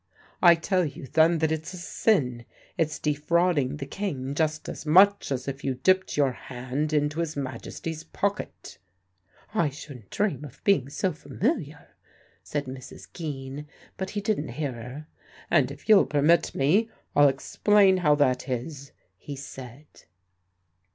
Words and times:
"I 0.41 0.55
tell 0.55 0.83
you, 0.83 1.05
then, 1.05 1.37
that 1.37 1.51
it's 1.51 1.75
a 1.75 1.77
sin; 1.77 2.45
it's 2.75 2.97
defrauding 2.97 3.77
the 3.77 3.85
King 3.85 4.33
just 4.33 4.67
as 4.67 4.83
much 4.83 5.31
as 5.31 5.47
if 5.47 5.63
you 5.63 5.75
dipped 5.75 6.17
your 6.17 6.31
hand 6.31 6.91
into 6.91 7.19
His 7.19 7.37
Majesty's 7.37 8.03
pocket" 8.03 8.79
"I 9.53 9.69
shouldn' 9.69 10.07
dream 10.09 10.43
of 10.43 10.59
being 10.63 10.89
so 10.89 11.13
familiar," 11.13 11.89
said 12.41 12.65
Mrs. 12.65 13.13
Geen, 13.13 13.67
but 13.95 14.09
he 14.17 14.21
didn't 14.21 14.47
hear 14.57 14.71
her 14.73 15.07
"and 15.51 15.69
if 15.69 15.87
you'll 15.87 16.07
permit 16.07 16.55
me, 16.55 16.89
I'll 17.15 17.29
explain 17.29 17.97
how 17.97 18.15
that 18.15 18.49
is," 18.49 18.93
he 19.19 19.35
said. 19.35 19.85